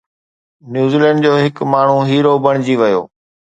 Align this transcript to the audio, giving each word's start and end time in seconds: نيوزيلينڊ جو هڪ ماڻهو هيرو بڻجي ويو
نيوزيلينڊ 0.75 1.27
جو 1.27 1.35
هڪ 1.43 1.69
ماڻهو 1.75 2.01
هيرو 2.11 2.35
بڻجي 2.49 2.81
ويو 2.83 3.07